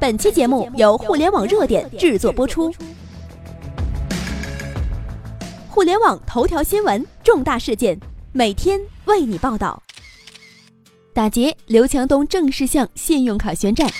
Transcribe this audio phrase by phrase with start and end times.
[0.00, 2.72] 本期节目由互联网热点制作播出。
[5.68, 7.98] 互联网头条新闻，重大事件，
[8.30, 9.82] 每天为你报道。
[11.12, 13.90] 打劫，刘强东正式向信用卡宣战。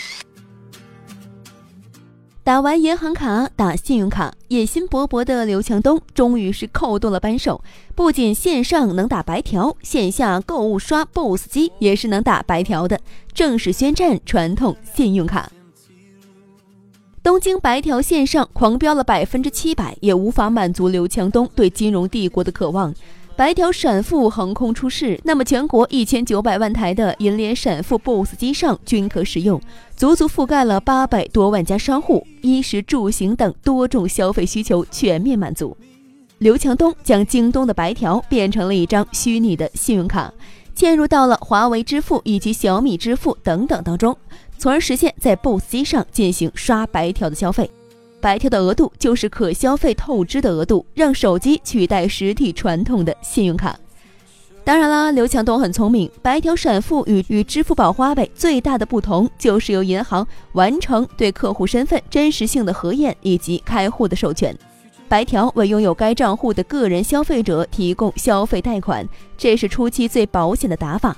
[2.45, 7.61] 打完银行卡，打信用卡，野心勃勃的刘强东终于是扣动了扳手。
[7.97, 13.01] 不仅线上能打白条，线下购物刷 BOSS 机也是能打白条的，
[13.35, 15.51] 正式宣战传统信用卡。
[17.23, 22.95] 东京白条线上狂飙了百分之七百，也无法满足刘强东对金融帝国的渴望。
[23.37, 29.61] 白条闪付横空出世，那么全国一千九百万台的银联闪付 BOSS 机上均可使用，
[29.97, 35.77] 足足覆盖了八百多万家商户，衣食住行等多种消费需求全面满足。
[36.39, 40.33] 刘强东将京东的白条变成了一张虚拟的信用卡，
[40.77, 44.17] 嵌入到了华为支付以及小米支付等等当中，
[44.59, 47.71] 从而实现在 BOSS 机上进行刷白条的消费。
[48.21, 53.79] 白条的额度就是可消费透支的额度，让手机取代实体传统的信用卡。
[54.65, 64.55] 当然啦，刘强东很聪明，白条闪付与与支付宝花呗最大的不同就是由银行完成对客户身份真实性的核验以及开户的授权。
[65.09, 71.17] 白条为拥有该账户的个人消费者提供消费贷款，这是初期最保险的打法。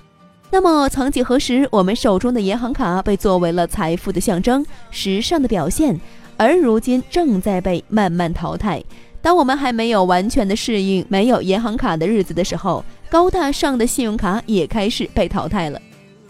[0.53, 5.99] 那么，曾几何时，我们手中的银行卡被作为了财富的象征、时尚的表现。
[6.37, 8.83] 而如今正在被慢慢淘汰。
[9.23, 15.81] 当我们还没有完全的适应没有银行卡的日子的时候，高大上的信用卡也开始被淘汰了。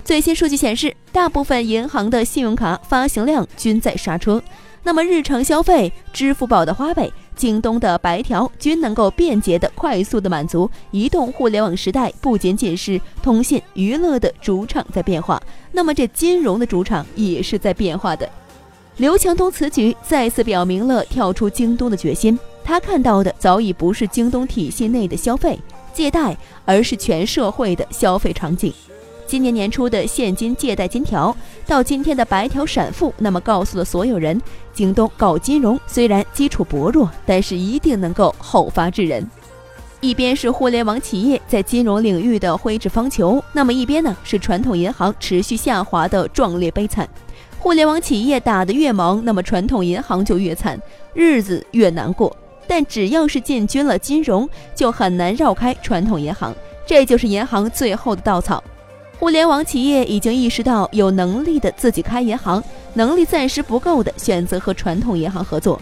[0.05, 4.43] 最新数据显示，大部分银行的信用卡发行量均在刹车。
[4.83, 7.11] 那么日常消费，支付宝的花呗、
[7.41, 18.29] 京东的白条均能够便捷的、快速的满足移动互联网时代不仅仅是通信娱乐的主场在变化，那么这金融的主场也是在变化的。
[18.99, 22.39] 刘强东此举再次表明了跳出京东的决心。
[22.63, 25.59] 他看到的早已不是京东体系内的消费
[25.95, 26.37] 借贷，
[26.67, 28.71] 而是全社会的消费场景。
[29.31, 31.33] 今年年初的现金借贷金条，
[31.65, 34.43] 到今天的白条闪付，那么告诉了所有人：
[34.75, 39.25] 京东搞金融虽然基础薄弱，但是一定能够后发制人。
[40.01, 47.09] 一边是互联网企业在金融领域的挥斥方遒，那么一边呢是传统银行持续下滑的壮烈悲惨。
[47.61, 50.77] 互联网企业打得越猛，那么传统银行就越惨，
[51.15, 52.37] 日子越难过。
[52.67, 56.53] 但只要是进军了金融，就很难绕开传统银行，
[56.85, 58.61] 这就是银行最后的稻草。
[59.21, 62.65] 互联网企业已经意识到，有能力的自己开银行，
[62.95, 65.79] 能力暂时不够的选择和传统银行合作。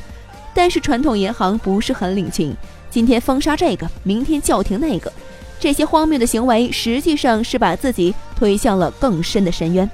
[0.52, 2.52] 但是传统银行不是很领情，
[2.90, 5.12] 今天封杀这个，明天叫停那个，
[5.60, 9.88] 这些荒谬的行为，实际上是把自己推向了更深的深渊。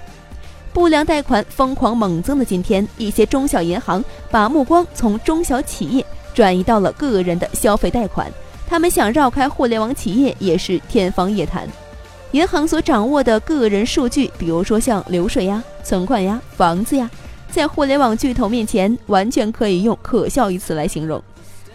[0.72, 8.32] 不良贷款疯狂猛增的今天，一些中小银行把目光从中小企业转移到了个人的消费贷款。
[8.66, 11.68] 他们想绕开互联网企业也是天方夜谭。
[12.34, 17.08] 银行所掌握的个人数据，比如说像流水呀、存款呀、房子呀，
[17.48, 21.22] 在互联网巨头面前，完全可以用可笑一词来形容。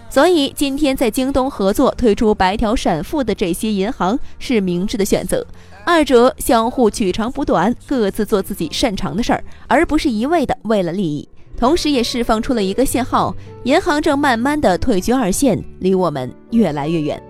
[0.09, 5.47] 所以，今天在京东合作推出白条闪付的这些银行是明智的选择。
[5.86, 11.26] 二者相互取长补短，各自做自己擅长的事儿，而不是一味的为了利益。
[11.58, 13.34] 同时，也释放出了一个信号：
[13.64, 17.28] 银行正慢慢的退居二线，离我们越来越远。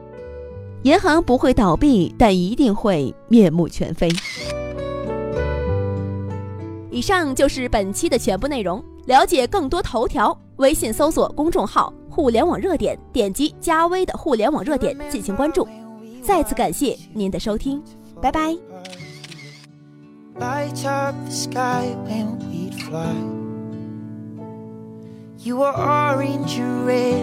[0.83, 4.09] 银行不会倒闭，但一定会面目全非。
[6.89, 8.83] 以上就是本期的全部内容。
[9.05, 15.67] 了解更多头条，微信搜索公众号“互联网热点”，点击加微的“互联网热点”进行关注。
[16.21, 17.81] 再次感谢您的收听。
[18.21, 18.55] 拜拜。
[20.39, 23.15] Light up the sky when we'd fly.
[25.43, 27.18] You were orange and red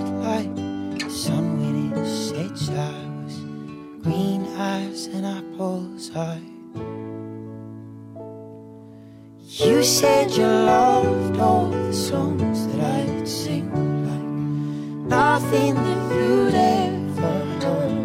[9.86, 13.70] said you loved all the songs that I'd sing
[14.08, 18.02] like nothing that you'd ever heard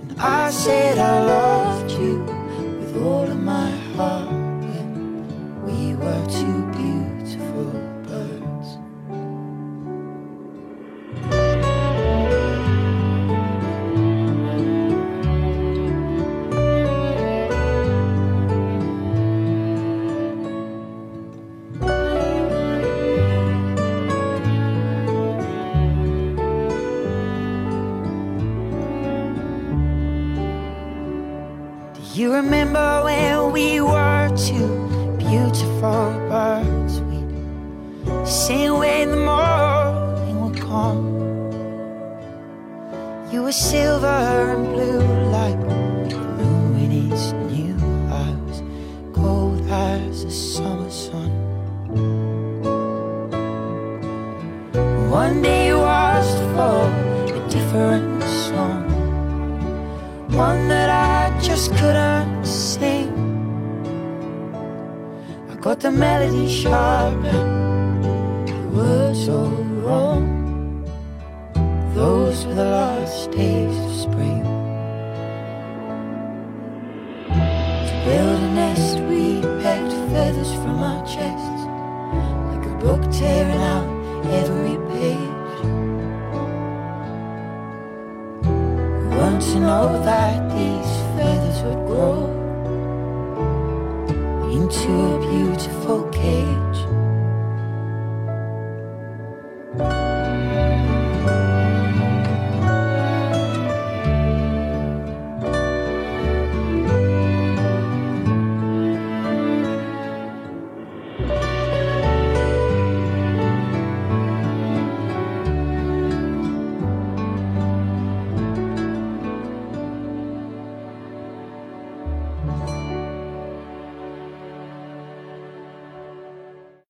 [0.00, 1.23] And I said I
[32.14, 34.68] You remember when we were two
[35.18, 37.00] beautiful birds.
[37.00, 41.06] We'd when the morning would come.
[43.32, 45.02] You were silver and blue
[45.32, 47.74] like the moon when it's new.
[48.46, 48.62] Was
[49.12, 51.32] cold as the summer sun.
[55.10, 55.63] One day
[61.64, 63.10] just couldn't sing.
[65.50, 69.48] I got the melody sharp, the words all
[69.82, 70.84] wrong.
[71.94, 74.42] Those were the last days of spring.
[77.88, 81.62] To build a nest, we pecked feathers from our chests,
[82.50, 83.88] like a book tearing out
[84.40, 85.60] every page.
[89.16, 90.52] Weren't to know that
[91.64, 92.26] would grow
[94.52, 96.73] into a beautiful cage.